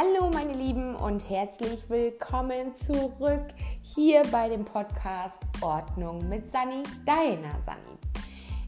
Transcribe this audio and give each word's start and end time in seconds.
Hallo 0.00 0.30
meine 0.32 0.54
Lieben 0.54 0.96
und 0.96 1.28
herzlich 1.28 1.90
willkommen 1.90 2.74
zurück 2.74 3.44
hier 3.82 4.22
bei 4.32 4.48
dem 4.48 4.64
Podcast 4.64 5.42
Ordnung 5.60 6.26
mit 6.26 6.50
Sani, 6.50 6.82
deiner 7.04 7.60
Sani. 7.66 7.98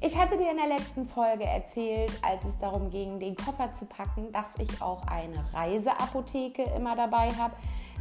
Ich 0.03 0.15
hatte 0.15 0.37
dir 0.37 0.51
in 0.51 0.59
der 0.59 0.67
letzten 0.67 1.07
Folge 1.07 1.45
erzählt, 1.45 2.13
als 2.21 2.45
es 2.45 2.59
darum 2.59 2.91
ging, 2.91 3.19
den 3.19 3.35
Koffer 3.35 3.73
zu 3.73 3.87
packen, 3.87 4.31
dass 4.31 4.59
ich 4.59 4.83
auch 4.83 5.07
eine 5.07 5.43
Reiseapotheke 5.55 6.65
immer 6.77 6.97
dabei 6.97 7.31
habe. 7.31 7.55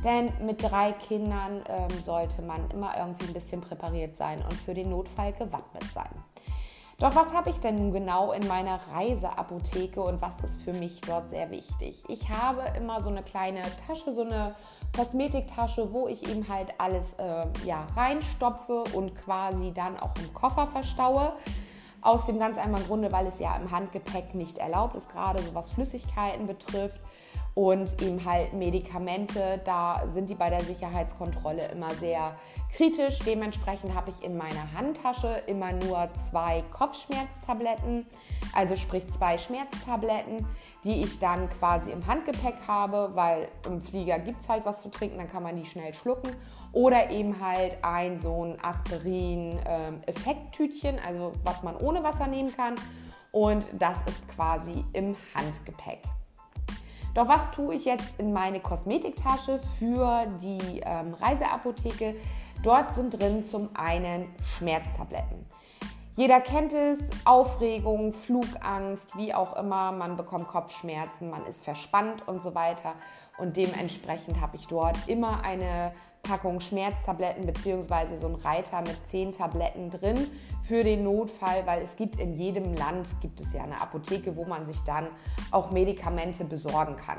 Denn 0.03 0.33
mit 0.45 0.61
drei 0.61 0.91
Kindern 0.91 1.63
ähm, 1.69 2.01
sollte 2.01 2.41
man 2.41 2.69
immer 2.71 2.97
irgendwie 2.97 3.27
ein 3.27 3.33
bisschen 3.33 3.61
präpariert 3.61 4.17
sein 4.17 4.43
und 4.43 4.55
für 4.55 4.73
den 4.73 4.89
Notfall 4.89 5.31
gewappnet 5.31 5.85
sein. 5.93 6.11
Doch 7.01 7.15
was 7.15 7.33
habe 7.33 7.49
ich 7.49 7.59
denn 7.59 7.77
nun 7.77 7.91
genau 7.91 8.31
in 8.31 8.47
meiner 8.47 8.79
Reiseapotheke 8.93 9.99
und 9.99 10.21
was 10.21 10.39
ist 10.43 10.61
für 10.61 10.71
mich 10.71 11.01
dort 11.01 11.31
sehr 11.31 11.49
wichtig? 11.49 12.03
Ich 12.09 12.29
habe 12.29 12.61
immer 12.77 13.01
so 13.01 13.09
eine 13.09 13.23
kleine 13.23 13.63
Tasche, 13.87 14.13
so 14.13 14.21
eine 14.21 14.53
Kosmetiktasche, 14.95 15.91
wo 15.91 16.07
ich 16.07 16.29
eben 16.29 16.47
halt 16.47 16.67
alles 16.77 17.13
äh, 17.13 17.47
ja, 17.65 17.87
reinstopfe 17.95 18.83
und 18.93 19.15
quasi 19.15 19.73
dann 19.73 19.97
auch 19.97 20.11
im 20.19 20.31
Koffer 20.35 20.67
verstaue. 20.67 21.33
Aus 22.03 22.27
dem 22.27 22.37
ganz 22.37 22.59
einfachen 22.59 22.85
Grunde, 22.85 23.11
weil 23.11 23.25
es 23.25 23.39
ja 23.39 23.55
im 23.55 23.71
Handgepäck 23.71 24.35
nicht 24.35 24.59
erlaubt 24.59 24.93
ist, 24.93 25.11
gerade 25.11 25.41
so 25.41 25.55
was 25.55 25.71
Flüssigkeiten 25.71 26.45
betrifft 26.45 27.01
und 27.53 28.01
eben 28.01 28.23
halt 28.23 28.53
Medikamente, 28.53 29.59
da 29.65 30.07
sind 30.07 30.29
die 30.29 30.35
bei 30.35 30.49
der 30.49 30.63
Sicherheitskontrolle 30.63 31.67
immer 31.67 31.93
sehr 31.95 32.37
kritisch. 32.73 33.19
Dementsprechend 33.19 33.93
habe 33.93 34.11
ich 34.11 34.23
in 34.23 34.37
meiner 34.37 34.71
Handtasche 34.73 35.43
immer 35.47 35.73
nur 35.73 36.07
zwei 36.29 36.63
Kopfschmerztabletten, 36.71 38.05
also 38.53 38.77
sprich 38.77 39.11
zwei 39.11 39.37
Schmerztabletten, 39.37 40.47
die 40.85 41.01
ich 41.01 41.19
dann 41.19 41.49
quasi 41.49 41.91
im 41.91 42.07
Handgepäck 42.07 42.55
habe, 42.67 43.11
weil 43.13 43.49
im 43.67 43.81
Flieger 43.81 44.17
gibt 44.19 44.39
es 44.41 44.49
halt 44.49 44.65
was 44.65 44.81
zu 44.81 44.89
trinken, 44.89 45.17
dann 45.17 45.29
kann 45.29 45.43
man 45.43 45.57
die 45.57 45.65
schnell 45.65 45.93
schlucken. 45.93 46.31
Oder 46.73 47.09
eben 47.09 47.45
halt 47.45 47.79
ein 47.81 48.21
so 48.21 48.45
ein 48.45 48.57
Aspirin-Effekttütchen, 48.63 50.95
ähm, 50.95 51.01
also 51.05 51.33
was 51.43 51.63
man 51.63 51.75
ohne 51.75 52.01
Wasser 52.01 52.27
nehmen 52.27 52.55
kann. 52.55 52.75
Und 53.33 53.65
das 53.73 54.03
ist 54.03 54.25
quasi 54.29 54.85
im 54.93 55.17
Handgepäck. 55.35 56.01
Doch 57.13 57.27
was 57.27 57.51
tue 57.51 57.75
ich 57.75 57.85
jetzt 57.85 58.19
in 58.19 58.31
meine 58.31 58.59
Kosmetiktasche 58.59 59.59
für 59.77 60.27
die 60.41 60.81
ähm, 60.85 61.13
Reiseapotheke? 61.13 62.15
Dort 62.63 62.95
sind 62.95 63.19
drin 63.19 63.47
zum 63.47 63.69
einen 63.73 64.33
Schmerztabletten. 64.57 65.45
Jeder 66.13 66.41
kennt 66.41 66.73
es, 66.73 66.99
Aufregung, 67.25 68.13
Flugangst, 68.13 69.17
wie 69.17 69.33
auch 69.33 69.55
immer, 69.55 69.91
man 69.91 70.17
bekommt 70.17 70.47
Kopfschmerzen, 70.47 71.29
man 71.29 71.45
ist 71.45 71.63
verspannt 71.63 72.27
und 72.27 72.43
so 72.43 72.53
weiter. 72.53 72.93
Und 73.37 73.57
dementsprechend 73.57 74.39
habe 74.41 74.57
ich 74.57 74.67
dort 74.67 74.97
immer 75.07 75.43
eine 75.43 75.93
Packung 76.23 76.59
Schmerztabletten 76.59 77.45
bzw. 77.45 78.15
so 78.15 78.27
ein 78.27 78.35
Reiter 78.35 78.81
mit 78.81 79.07
zehn 79.07 79.31
Tabletten 79.31 79.89
drin 79.89 80.27
für 80.63 80.83
den 80.83 81.03
Notfall, 81.03 81.65
weil 81.65 81.81
es 81.81 81.95
gibt 81.95 82.17
in 82.19 82.35
jedem 82.35 82.73
Land 82.73 83.07
gibt 83.21 83.39
es 83.41 83.53
ja 83.53 83.63
eine 83.63 83.81
Apotheke, 83.81 84.35
wo 84.35 84.45
man 84.45 84.65
sich 84.65 84.79
dann 84.81 85.07
auch 85.51 85.71
Medikamente 85.71 86.45
besorgen 86.45 86.95
kann. 86.95 87.17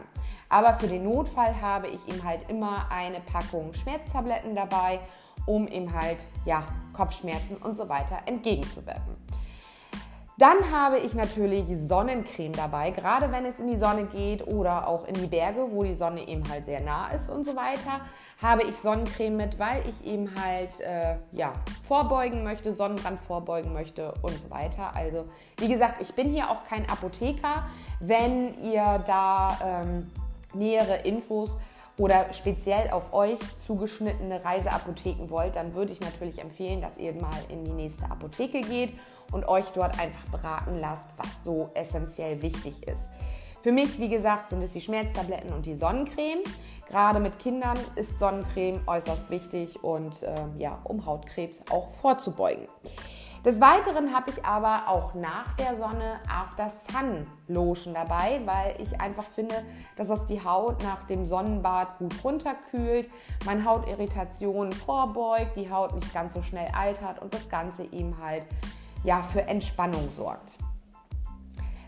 Aber 0.48 0.74
für 0.74 0.86
den 0.86 1.04
Notfall 1.04 1.60
habe 1.60 1.88
ich 1.88 2.06
ihm 2.08 2.22
halt 2.24 2.48
immer 2.48 2.90
eine 2.90 3.20
Packung 3.20 3.74
Schmerztabletten 3.74 4.54
dabei, 4.54 5.00
um 5.46 5.66
ihm 5.66 5.92
halt 5.92 6.28
ja 6.44 6.62
Kopfschmerzen 6.92 7.56
und 7.56 7.76
so 7.76 7.88
weiter 7.88 8.18
entgegenzuwirken. 8.26 9.16
Dann 10.42 10.72
habe 10.72 10.98
ich 10.98 11.14
natürlich 11.14 11.66
Sonnencreme 11.72 12.50
dabei, 12.50 12.90
gerade 12.90 13.30
wenn 13.30 13.46
es 13.46 13.60
in 13.60 13.68
die 13.68 13.76
Sonne 13.76 14.06
geht 14.06 14.44
oder 14.44 14.88
auch 14.88 15.06
in 15.06 15.14
die 15.14 15.28
Berge, 15.28 15.68
wo 15.70 15.84
die 15.84 15.94
Sonne 15.94 16.26
eben 16.26 16.42
halt 16.48 16.64
sehr 16.64 16.80
nah 16.80 17.12
ist 17.12 17.30
und 17.30 17.46
so 17.46 17.54
weiter, 17.54 18.00
habe 18.42 18.64
ich 18.64 18.76
Sonnencreme 18.76 19.36
mit, 19.36 19.60
weil 19.60 19.84
ich 19.88 20.04
eben 20.04 20.34
halt 20.34 20.80
äh, 20.80 21.14
ja, 21.30 21.52
vorbeugen 21.84 22.42
möchte, 22.42 22.74
Sonnenbrand 22.74 23.20
vorbeugen 23.20 23.72
möchte 23.72 24.14
und 24.22 24.32
so 24.32 24.50
weiter. 24.50 24.90
Also 24.96 25.26
wie 25.58 25.68
gesagt, 25.68 26.02
ich 26.02 26.12
bin 26.12 26.30
hier 26.30 26.50
auch 26.50 26.64
kein 26.64 26.90
Apotheker. 26.90 27.68
Wenn 28.00 28.64
ihr 28.64 29.00
da 29.06 29.56
ähm, 29.64 30.10
nähere 30.54 31.02
Infos 31.04 31.56
oder 31.98 32.32
speziell 32.32 32.90
auf 32.90 33.12
euch 33.12 33.38
zugeschnittene 33.58 34.44
Reiseapotheken 34.44 35.28
wollt, 35.28 35.56
dann 35.56 35.74
würde 35.74 35.92
ich 35.92 36.00
natürlich 36.00 36.40
empfehlen, 36.40 36.80
dass 36.80 36.96
ihr 36.98 37.12
mal 37.14 37.30
in 37.48 37.64
die 37.64 37.72
nächste 37.72 38.10
Apotheke 38.10 38.62
geht 38.62 38.94
und 39.30 39.46
euch 39.46 39.66
dort 39.72 39.98
einfach 40.00 40.24
beraten 40.30 40.78
lasst, 40.80 41.08
was 41.16 41.44
so 41.44 41.70
essentiell 41.74 42.40
wichtig 42.42 42.86
ist. 42.86 43.10
Für 43.62 43.72
mich, 43.72 44.00
wie 44.00 44.08
gesagt, 44.08 44.50
sind 44.50 44.62
es 44.62 44.72
die 44.72 44.80
Schmerztabletten 44.80 45.52
und 45.52 45.66
die 45.66 45.76
Sonnencreme. 45.76 46.42
Gerade 46.88 47.20
mit 47.20 47.38
Kindern 47.38 47.78
ist 47.94 48.18
Sonnencreme 48.18 48.80
äußerst 48.86 49.30
wichtig 49.30 49.84
und 49.84 50.24
äh, 50.24 50.34
ja, 50.58 50.80
um 50.82 51.06
Hautkrebs 51.06 51.62
auch 51.70 51.88
vorzubeugen. 51.88 52.66
Des 53.44 53.60
Weiteren 53.60 54.14
habe 54.14 54.30
ich 54.30 54.44
aber 54.44 54.88
auch 54.88 55.14
nach 55.14 55.54
der 55.54 55.74
Sonne 55.74 56.20
After 56.28 56.70
Sun 56.70 57.26
Lotion 57.48 57.92
dabei, 57.92 58.40
weil 58.44 58.80
ich 58.80 59.00
einfach 59.00 59.24
finde, 59.24 59.64
dass 59.96 60.06
das 60.06 60.26
die 60.26 60.44
Haut 60.44 60.80
nach 60.84 61.02
dem 61.08 61.26
Sonnenbad 61.26 61.98
gut 61.98 62.14
runterkühlt, 62.22 63.10
man 63.44 63.64
Hautirritationen 63.64 64.70
vorbeugt, 64.70 65.56
die 65.56 65.68
Haut 65.68 65.92
nicht 65.92 66.14
ganz 66.14 66.34
so 66.34 66.42
schnell 66.42 66.68
altert 66.78 67.20
und 67.20 67.34
das 67.34 67.48
Ganze 67.48 67.82
eben 67.92 68.16
halt 68.22 68.46
ja 69.02 69.22
für 69.22 69.42
Entspannung 69.42 70.08
sorgt. 70.08 70.58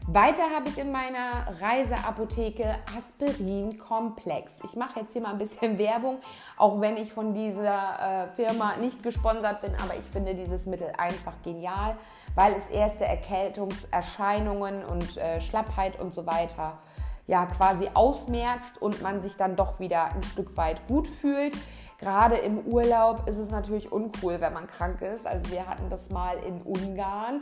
Weiter 0.06 0.50
habe 0.54 0.68
ich 0.68 0.76
in 0.76 0.92
meiner 0.92 1.46
Reiseapotheke 1.62 2.76
Aspirin-Komplex. 2.94 4.62
Ich 4.62 4.76
mache 4.76 5.00
jetzt 5.00 5.14
hier 5.14 5.22
mal 5.22 5.32
ein 5.32 5.38
bisschen 5.38 5.78
Werbung, 5.78 6.18
auch 6.58 6.78
wenn 6.82 6.98
ich 6.98 7.10
von 7.10 7.32
dieser 7.32 8.26
äh, 8.26 8.28
Firma 8.34 8.76
nicht 8.76 9.02
gesponsert 9.02 9.62
bin, 9.62 9.72
aber 9.82 9.96
ich 9.96 10.04
finde 10.04 10.34
dieses 10.34 10.66
Mittel 10.66 10.92
einfach 10.98 11.40
genial, 11.42 11.96
weil 12.34 12.52
es 12.52 12.68
erste 12.68 13.06
Erkältungserscheinungen 13.06 14.84
und 14.84 15.16
äh, 15.16 15.40
Schlappheit 15.40 15.98
und 15.98 16.12
so 16.12 16.26
weiter 16.26 16.78
ja 17.26 17.46
quasi 17.46 17.88
ausmerzt 17.94 18.82
und 18.82 19.00
man 19.00 19.22
sich 19.22 19.36
dann 19.38 19.56
doch 19.56 19.80
wieder 19.80 20.12
ein 20.12 20.22
Stück 20.22 20.56
weit 20.58 20.86
gut 20.86 21.08
fühlt. 21.08 21.56
Gerade 21.98 22.36
im 22.36 22.58
Urlaub 22.66 23.26
ist 23.26 23.38
es 23.38 23.50
natürlich 23.50 23.90
uncool, 23.90 24.40
wenn 24.42 24.52
man 24.52 24.66
krank 24.66 25.00
ist. 25.00 25.26
Also 25.26 25.50
wir 25.50 25.66
hatten 25.66 25.88
das 25.88 26.10
mal 26.10 26.36
in 26.46 26.60
Ungarn 26.60 27.40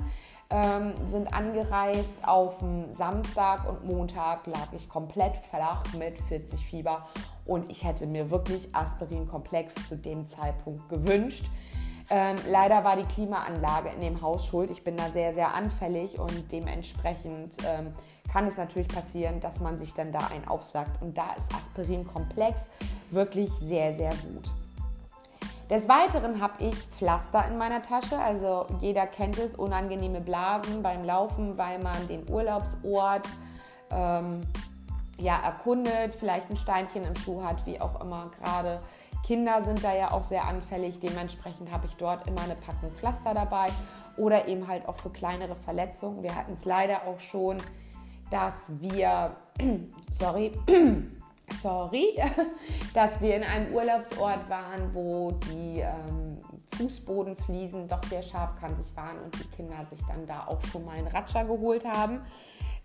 ähm, 0.52 0.92
sind 1.08 1.32
angereist. 1.32 2.22
Auf 2.22 2.58
dem 2.58 2.92
Samstag 2.92 3.68
und 3.68 3.84
Montag 3.84 4.46
lag 4.46 4.72
ich 4.72 4.88
komplett 4.88 5.36
flach 5.36 5.82
mit 5.98 6.18
40 6.28 6.64
Fieber 6.64 7.06
und 7.46 7.70
ich 7.70 7.84
hätte 7.84 8.06
mir 8.06 8.30
wirklich 8.30 8.74
Aspirin-Komplex 8.74 9.74
zu 9.88 9.96
dem 9.96 10.26
Zeitpunkt 10.26 10.88
gewünscht. 10.88 11.46
Ähm, 12.10 12.36
leider 12.46 12.84
war 12.84 12.96
die 12.96 13.04
Klimaanlage 13.04 13.88
in 13.88 14.00
dem 14.00 14.20
Haus 14.20 14.46
schuld. 14.46 14.70
Ich 14.70 14.84
bin 14.84 14.96
da 14.96 15.10
sehr, 15.10 15.32
sehr 15.32 15.54
anfällig 15.54 16.18
und 16.18 16.52
dementsprechend 16.52 17.52
ähm, 17.66 17.94
kann 18.30 18.46
es 18.46 18.56
natürlich 18.56 18.88
passieren, 18.88 19.40
dass 19.40 19.60
man 19.60 19.78
sich 19.78 19.94
dann 19.94 20.12
da 20.12 20.18
einen 20.26 20.46
aufsagt. 20.46 21.00
Und 21.00 21.16
da 21.16 21.32
ist 21.34 21.52
Aspirin-Komplex 21.54 22.62
wirklich 23.10 23.50
sehr, 23.60 23.94
sehr 23.94 24.10
gut. 24.10 24.61
Des 25.72 25.88
Weiteren 25.88 26.38
habe 26.42 26.62
ich 26.62 26.74
Pflaster 26.74 27.46
in 27.48 27.56
meiner 27.56 27.80
Tasche. 27.80 28.18
Also 28.18 28.66
jeder 28.80 29.06
kennt 29.06 29.38
es, 29.38 29.56
unangenehme 29.56 30.20
Blasen 30.20 30.82
beim 30.82 31.02
Laufen, 31.02 31.56
weil 31.56 31.78
man 31.78 31.96
den 32.08 32.28
Urlaubsort 32.28 33.26
ähm, 33.90 34.42
ja, 35.18 35.40
erkundet, 35.42 36.14
vielleicht 36.14 36.50
ein 36.50 36.58
Steinchen 36.58 37.06
im 37.06 37.16
Schuh 37.16 37.42
hat, 37.42 37.64
wie 37.64 37.80
auch 37.80 38.02
immer. 38.02 38.30
Gerade 38.38 38.82
Kinder 39.24 39.62
sind 39.62 39.82
da 39.82 39.94
ja 39.94 40.10
auch 40.10 40.22
sehr 40.22 40.44
anfällig. 40.46 41.00
Dementsprechend 41.00 41.72
habe 41.72 41.86
ich 41.86 41.96
dort 41.96 42.26
immer 42.26 42.42
eine 42.42 42.54
Packung 42.54 42.90
Pflaster 42.90 43.32
dabei 43.32 43.68
oder 44.18 44.46
eben 44.48 44.68
halt 44.68 44.86
auch 44.86 44.96
für 44.96 45.08
kleinere 45.08 45.56
Verletzungen. 45.56 46.22
Wir 46.22 46.34
hatten 46.36 46.52
es 46.52 46.66
leider 46.66 47.06
auch 47.06 47.18
schon, 47.18 47.56
dass 48.30 48.52
wir, 48.68 49.34
sorry, 50.20 50.52
sorry, 51.60 52.14
dass 52.94 53.20
wir 53.20 53.36
in 53.36 53.44
einem 53.44 53.74
Urlaubsort 53.74 54.48
waren, 54.48 54.94
wo 54.94 55.32
die 55.32 55.80
ähm, 55.80 56.38
Fußbodenfliesen 56.76 57.88
doch 57.88 58.02
sehr 58.04 58.22
scharfkantig 58.22 58.94
waren 58.94 59.18
und 59.18 59.34
die 59.34 59.48
Kinder 59.56 59.84
sich 59.88 60.00
dann 60.06 60.26
da 60.26 60.46
auch 60.46 60.60
schon 60.70 60.84
mal 60.84 60.96
einen 60.96 61.08
Ratscher 61.08 61.44
geholt 61.44 61.84
haben. 61.84 62.22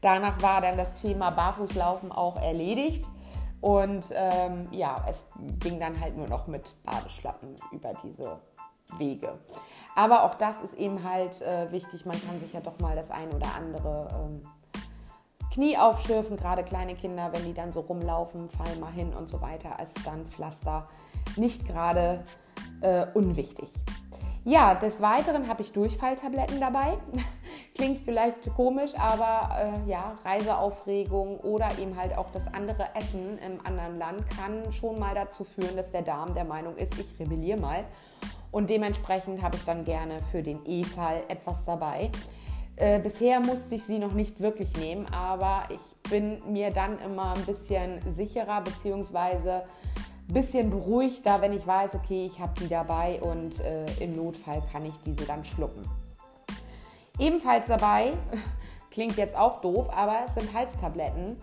Danach 0.01 0.41
war 0.41 0.61
dann 0.61 0.77
das 0.77 0.93
Thema 0.93 1.31
Barfußlaufen 1.31 2.11
auch 2.11 2.39
erledigt. 2.41 3.07
Und 3.59 4.05
ähm, 4.11 4.67
ja, 4.71 5.03
es 5.09 5.27
ging 5.59 5.79
dann 5.79 5.99
halt 5.99 6.15
nur 6.15 6.27
noch 6.27 6.47
mit 6.47 6.75
Badeschlappen 6.83 7.55
über 7.71 7.93
diese 8.03 8.39
Wege. 8.97 9.39
Aber 9.95 10.23
auch 10.23 10.35
das 10.35 10.61
ist 10.61 10.75
eben 10.75 11.03
halt 11.03 11.41
äh, 11.41 11.71
wichtig. 11.71 12.05
Man 12.05 12.21
kann 12.21 12.39
sich 12.39 12.53
ja 12.53 12.61
doch 12.61 12.79
mal 12.79 12.95
das 12.95 13.09
ein 13.09 13.29
oder 13.31 13.55
andere 13.55 14.07
ähm, 14.13 14.41
Knie 15.57 15.75
aufschürfen, 15.75 16.37
gerade 16.37 16.63
kleine 16.63 16.93
Kinder, 16.93 17.31
wenn 17.33 17.43
die 17.43 17.53
dann 17.55 17.73
so 17.73 17.79
rumlaufen, 17.79 18.47
fallen 18.47 18.79
mal 18.79 18.91
hin 18.91 19.11
und 19.11 19.27
so 19.27 19.41
weiter, 19.41 19.75
ist 19.81 20.05
dann 20.05 20.27
Pflaster 20.27 20.87
nicht 21.35 21.65
gerade 21.65 22.23
äh, 22.81 23.07
unwichtig. 23.15 23.73
Ja, 24.45 24.75
des 24.75 25.01
Weiteren 25.01 25.47
habe 25.47 25.63
ich 25.63 25.71
Durchfalltabletten 25.71 26.59
dabei. 26.59 26.99
Klingt 27.73 28.01
vielleicht 28.01 28.53
komisch, 28.53 28.91
aber 28.99 29.49
äh, 29.57 29.89
ja, 29.89 30.19
Reiseaufregung 30.23 31.39
oder 31.39 31.69
eben 31.79 31.97
halt 31.97 32.15
auch 32.15 32.29
das 32.31 32.45
andere 32.53 32.85
Essen 32.93 33.39
im 33.39 33.65
anderen 33.65 33.97
Land 33.97 34.29
kann 34.29 34.71
schon 34.71 34.99
mal 34.99 35.15
dazu 35.15 35.43
führen, 35.43 35.75
dass 35.75 35.91
der 35.91 36.03
Darm 36.03 36.35
der 36.35 36.45
Meinung 36.45 36.75
ist, 36.75 36.93
ich 36.99 37.19
rebelliere 37.19 37.59
mal. 37.59 37.83
Und 38.51 38.69
dementsprechend 38.69 39.41
habe 39.41 39.57
ich 39.57 39.63
dann 39.63 39.83
gerne 39.85 40.19
für 40.29 40.43
den 40.43 40.59
E-Fall 40.67 41.23
etwas 41.29 41.65
dabei. 41.65 42.11
Äh, 42.77 42.99
bisher 42.99 43.39
musste 43.39 43.75
ich 43.75 43.83
sie 43.83 43.99
noch 43.99 44.13
nicht 44.13 44.39
wirklich 44.39 44.75
nehmen, 44.77 45.05
aber 45.07 45.63
ich 45.69 46.09
bin 46.09 46.41
mir 46.51 46.71
dann 46.71 46.99
immer 46.99 47.33
ein 47.33 47.45
bisschen 47.45 47.99
sicherer 48.13 48.61
bzw 48.61 49.61
bisschen 50.27 50.69
beruhigter, 50.69 51.41
wenn 51.41 51.53
ich 51.53 51.65
weiß, 51.65 51.95
okay, 51.95 52.25
ich 52.25 52.39
habe 52.39 52.53
die 52.59 52.67
dabei 52.67 53.21
und 53.21 53.59
äh, 53.61 53.85
im 53.99 54.15
Notfall 54.15 54.61
kann 54.71 54.85
ich 54.85 54.95
diese 55.05 55.25
dann 55.25 55.45
schlucken. 55.45 55.83
Ebenfalls 57.17 57.67
dabei, 57.67 58.13
klingt 58.91 59.17
jetzt 59.17 59.35
auch 59.35 59.61
doof, 59.61 59.87
aber 59.89 60.17
es 60.25 60.35
sind 60.35 60.53
Halstabletten. 60.53 61.37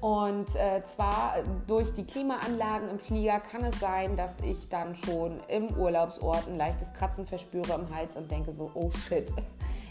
Und 0.00 0.54
äh, 0.54 0.80
zwar 0.86 1.34
durch 1.66 1.92
die 1.92 2.04
Klimaanlagen 2.04 2.88
im 2.88 2.98
Flieger 3.00 3.40
kann 3.40 3.64
es 3.64 3.80
sein, 3.80 4.16
dass 4.16 4.40
ich 4.40 4.68
dann 4.68 4.94
schon 4.94 5.40
im 5.48 5.76
Urlaubsort 5.76 6.46
ein 6.46 6.56
leichtes 6.56 6.92
Kratzen 6.92 7.26
verspüre 7.26 7.74
im 7.74 7.94
Hals 7.94 8.16
und 8.16 8.30
denke 8.30 8.52
so, 8.52 8.70
oh 8.74 8.90
shit, 8.90 9.32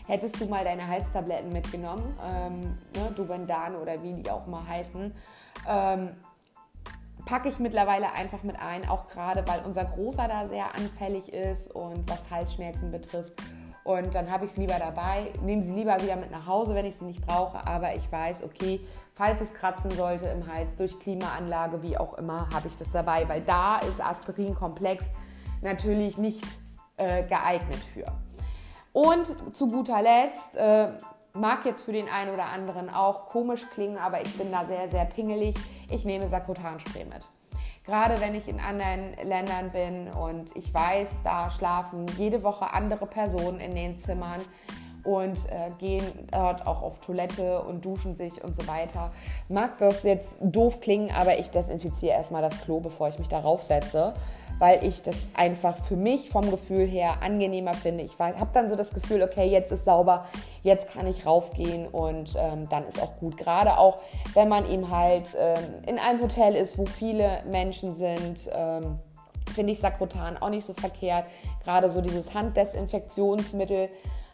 hättest 0.07 0.39
du 0.41 0.45
mal 0.45 0.63
deine 0.63 0.87
Halstabletten 0.87 1.51
mitgenommen, 1.51 2.17
ähm, 2.25 2.61
ne, 2.95 3.11
Dubendan 3.15 3.75
oder 3.75 4.01
wie 4.01 4.13
die 4.13 4.31
auch 4.31 4.47
mal 4.47 4.65
heißen, 4.65 5.13
ähm, 5.67 6.09
packe 7.25 7.49
ich 7.49 7.59
mittlerweile 7.59 8.13
einfach 8.13 8.41
mit 8.43 8.57
ein, 8.59 8.87
auch 8.87 9.09
gerade 9.09 9.45
weil 9.47 9.61
unser 9.65 9.85
Großer 9.85 10.27
da 10.27 10.47
sehr 10.47 10.73
anfällig 10.75 11.33
ist 11.33 11.69
und 11.75 12.09
was 12.09 12.31
Halsschmerzen 12.31 12.89
betrifft. 12.89 13.33
Und 13.83 14.15
dann 14.15 14.29
habe 14.29 14.43
ich 14.43 14.51
es 14.51 14.57
lieber 14.57 14.77
dabei, 14.79 15.31
nehme 15.43 15.63
sie 15.63 15.73
lieber 15.73 16.01
wieder 16.01 16.17
mit 16.17 16.29
nach 16.29 16.45
Hause, 16.45 16.75
wenn 16.75 16.85
ich 16.85 16.97
sie 16.97 17.05
nicht 17.05 17.25
brauche. 17.25 17.65
Aber 17.65 17.95
ich 17.95 18.11
weiß, 18.11 18.43
okay, 18.43 18.81
falls 19.13 19.39
es 19.39 19.53
kratzen 19.53 19.91
sollte 19.91 20.25
im 20.25 20.45
Hals 20.45 20.75
durch 20.75 20.99
Klimaanlage, 20.99 21.81
wie 21.83 21.97
auch 21.97 22.15
immer, 22.15 22.49
habe 22.53 22.67
ich 22.67 22.75
das 22.75 22.89
dabei. 22.89 23.29
Weil 23.29 23.41
da 23.41 23.77
ist 23.79 24.03
Aspirinkomplex 24.03 25.05
natürlich 25.61 26.17
nicht 26.17 26.43
äh, 26.97 27.23
geeignet 27.23 27.79
für. 27.93 28.11
Und 28.97 29.55
zu 29.55 29.67
guter 29.67 30.01
Letzt, 30.01 30.55
äh, 30.55 30.87
mag 31.33 31.65
jetzt 31.65 31.83
für 31.83 31.91
den 31.91 32.09
einen 32.09 32.33
oder 32.33 32.47
anderen 32.47 32.89
auch 32.89 33.27
komisch 33.27 33.67
klingen, 33.69 33.99
aber 33.99 34.23
ich 34.23 34.37
bin 34.39 34.51
da 34.51 34.65
sehr, 34.65 34.89
sehr 34.89 35.05
pingelig. 35.05 35.53
Ich 35.87 36.03
nehme 36.03 36.27
Sakrotanspray 36.27 37.05
mit. 37.05 37.21
Gerade 37.85 38.19
wenn 38.19 38.33
ich 38.33 38.47
in 38.47 38.59
anderen 38.59 39.13
Ländern 39.23 39.69
bin 39.71 40.07
und 40.09 40.55
ich 40.55 40.73
weiß, 40.73 41.09
da 41.23 41.51
schlafen 41.51 42.07
jede 42.17 42.41
Woche 42.41 42.73
andere 42.73 43.05
Personen 43.05 43.59
in 43.59 43.75
den 43.75 43.99
Zimmern 43.99 44.41
und 45.07 45.37
äh, 45.49 45.71
gehen 45.79 46.03
dort 46.31 46.67
auch 46.67 46.81
auf 46.81 46.99
Toilette 46.99 47.61
und 47.61 47.85
duschen 47.85 48.15
sich 48.15 48.43
und 48.43 48.55
so 48.55 48.67
weiter. 48.67 49.11
Mag 49.49 49.77
das 49.79 50.03
jetzt 50.03 50.35
doof 50.41 50.81
klingen, 50.81 51.11
aber 51.11 51.39
ich 51.39 51.49
desinfiziere 51.49 52.13
erstmal 52.13 52.41
das 52.41 52.59
Klo, 52.61 52.79
bevor 52.79 53.07
ich 53.07 53.17
mich 53.17 53.29
darauf 53.29 53.63
setze 53.63 54.13
weil 54.59 54.83
ich 54.83 55.03
das 55.03 55.15
einfach 55.33 55.77
für 55.77 55.95
mich 55.95 56.29
vom 56.29 56.49
Gefühl 56.49 56.87
her 56.87 57.21
angenehmer 57.21 57.73
finde. 57.73 58.03
Ich 58.03 58.19
habe 58.19 58.49
dann 58.53 58.69
so 58.69 58.75
das 58.75 58.93
Gefühl, 58.93 59.21
okay, 59.21 59.47
jetzt 59.47 59.71
ist 59.71 59.85
sauber, 59.85 60.25
jetzt 60.63 60.89
kann 60.89 61.07
ich 61.07 61.25
raufgehen 61.25 61.87
und 61.87 62.33
ähm, 62.37 62.67
dann 62.69 62.87
ist 62.87 63.01
auch 63.01 63.17
gut. 63.17 63.37
Gerade 63.37 63.77
auch, 63.77 63.99
wenn 64.33 64.49
man 64.49 64.69
eben 64.69 64.89
halt 64.89 65.27
ähm, 65.37 65.63
in 65.85 65.99
einem 65.99 66.21
Hotel 66.21 66.55
ist, 66.55 66.77
wo 66.77 66.85
viele 66.85 67.43
Menschen 67.49 67.95
sind, 67.95 68.49
ähm, 68.51 68.99
finde 69.53 69.73
ich 69.73 69.79
Sakrotan 69.79 70.37
auch 70.37 70.49
nicht 70.49 70.65
so 70.65 70.73
verkehrt. 70.73 71.25
Gerade 71.63 71.89
so 71.89 72.01
dieses 72.01 72.33
Handdesinfektionsmittel, 72.33 73.89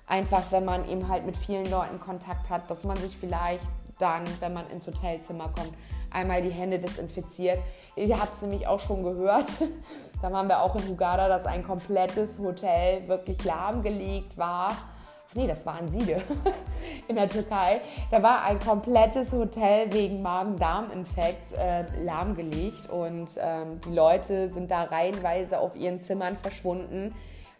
einfach 0.07 0.51
wenn 0.51 0.65
man 0.65 0.87
eben 0.89 1.07
halt 1.07 1.25
mit 1.25 1.37
vielen 1.37 1.69
Leuten 1.69 1.99
Kontakt 1.99 2.49
hat, 2.49 2.69
dass 2.69 2.83
man 2.83 2.97
sich 2.97 3.17
vielleicht 3.17 3.63
dann, 3.99 4.23
wenn 4.39 4.53
man 4.53 4.69
ins 4.69 4.87
Hotelzimmer 4.87 5.49
kommt, 5.49 5.73
einmal 6.11 6.41
die 6.41 6.49
Hände 6.49 6.79
desinfiziert. 6.79 7.59
Ihr 7.95 8.19
habt 8.19 8.33
es 8.33 8.41
nämlich 8.41 8.67
auch 8.67 8.79
schon 8.79 9.03
gehört. 9.03 9.45
Da 10.21 10.31
waren 10.31 10.47
wir 10.47 10.61
auch 10.61 10.73
in 10.77 10.87
Hugada, 10.87 11.27
dass 11.27 11.45
ein 11.45 11.65
komplettes 11.65 12.39
Hotel 12.39 13.05
wirklich 13.09 13.43
lahmgelegt 13.43 14.37
war. 14.37 14.69
Ach 14.69 15.35
nee, 15.35 15.47
das 15.47 15.65
war 15.65 15.77
in 15.81 15.91
Siede 15.91 16.21
in 17.09 17.17
der 17.17 17.27
Türkei. 17.27 17.81
Da 18.09 18.23
war 18.23 18.43
ein 18.43 18.57
komplettes 18.57 19.33
Hotel 19.33 19.91
wegen 19.91 20.21
Magen-Darm-Infekt 20.21 21.51
äh, 21.57 21.83
lahmgelegt 22.01 22.89
und 22.89 23.31
ähm, 23.37 23.81
die 23.85 23.93
Leute 23.93 24.49
sind 24.49 24.71
da 24.71 24.83
reihenweise 24.83 25.59
auf 25.59 25.75
ihren 25.75 25.99
Zimmern 25.99 26.37
verschwunden, 26.37 27.13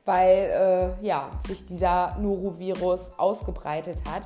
weil 0.06 0.96
äh, 1.02 1.06
ja, 1.06 1.30
sich 1.48 1.66
dieser 1.66 2.18
Norovirus 2.20 3.12
ausgebreitet 3.18 4.00
hat. 4.10 4.24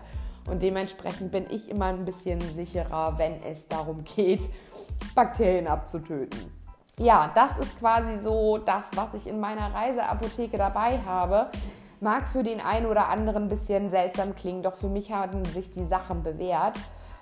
Und 0.50 0.62
dementsprechend 0.62 1.32
bin 1.32 1.46
ich 1.50 1.70
immer 1.70 1.86
ein 1.86 2.06
bisschen 2.06 2.40
sicherer, 2.42 3.18
wenn 3.18 3.44
es 3.44 3.68
darum 3.68 4.04
geht, 4.04 4.42
Bakterien 5.16 5.68
abzutöten. 5.68 6.52
Ja, 7.00 7.32
das 7.36 7.58
ist 7.60 7.78
quasi 7.78 8.18
so 8.18 8.58
das, 8.58 8.86
was 8.96 9.14
ich 9.14 9.28
in 9.28 9.40
meiner 9.40 9.74
Reiseapotheke 9.74 10.58
dabei 10.58 11.00
habe. 11.06 11.52
Mag 12.00 12.28
für 12.28 12.44
den 12.44 12.60
einen 12.60 12.86
oder 12.86 13.10
anderen 13.10 13.44
ein 13.44 13.50
bisschen 13.50 13.90
seltsam 13.90 14.36
klingen, 14.36 14.64
doch 14.64 14.76
für 14.76 14.88
mich 14.88 15.12
haben 15.12 15.46
sich 15.46 15.70
die 15.70 15.86
Sachen 15.86 16.24
bewährt. 16.24 16.76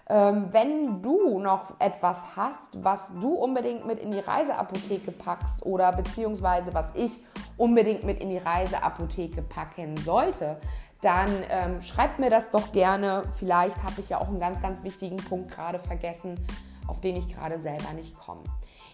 Ähm, 0.08 0.50
wenn 0.52 1.02
du 1.02 1.40
noch 1.40 1.80
etwas 1.80 2.36
hast, 2.36 2.84
was 2.84 3.12
du 3.20 3.34
unbedingt 3.34 3.88
mit 3.88 4.00
in 4.00 4.12
die 4.12 4.20
Reiseapotheke 4.20 5.12
packst 5.12 5.66
oder 5.66 5.92
beziehungsweise 5.92 6.74
was 6.76 6.94
ich 6.94 7.24
unbedingt 7.58 8.04
mit 8.04 8.22
in 8.22 8.30
die 8.30 8.38
Reiseapotheke 8.38 9.42
packen 9.42 9.98
sollte, 9.98 10.58
dann 11.02 11.30
ähm, 11.50 11.82
schreibt 11.82 12.20
mir 12.20 12.30
das 12.30 12.52
doch 12.52 12.72
gerne. 12.72 13.24
Vielleicht 13.36 13.82
habe 13.82 14.00
ich 14.00 14.10
ja 14.10 14.22
auch 14.22 14.28
einen 14.28 14.40
ganz, 14.40 14.62
ganz 14.62 14.84
wichtigen 14.84 15.18
Punkt 15.18 15.52
gerade 15.52 15.80
vergessen, 15.80 16.40
auf 16.88 17.02
den 17.02 17.16
ich 17.16 17.28
gerade 17.34 17.60
selber 17.60 17.94
nicht 17.94 18.16
komme. 18.16 18.44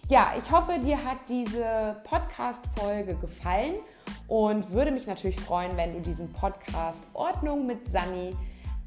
Ja, 0.08 0.32
ich 0.38 0.52
hoffe, 0.52 0.80
dir 0.80 1.04
hat 1.04 1.18
diese 1.30 1.98
Podcast-Folge 2.04 3.16
gefallen 3.16 3.76
und 4.28 4.72
würde 4.72 4.92
mich 4.92 5.08
natürlich 5.08 5.40
freuen, 5.40 5.76
wenn 5.78 5.94
du 5.94 6.02
diesen 6.02 6.32
Podcast 6.34 7.04
Ordnung 7.14 7.66
mit 7.66 7.90
Sani 7.90 8.36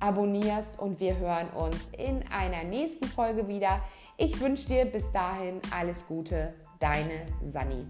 abonnierst 0.00 0.78
und 0.78 1.00
wir 1.00 1.16
hören 1.18 1.48
uns 1.50 1.88
in 1.96 2.22
einer 2.30 2.64
nächsten 2.64 3.06
Folge 3.06 3.48
wieder. 3.48 3.80
Ich 4.16 4.40
wünsche 4.40 4.68
dir 4.68 4.84
bis 4.84 5.10
dahin 5.12 5.60
alles 5.70 6.06
Gute, 6.06 6.54
deine 6.78 7.26
Sani. 7.42 7.86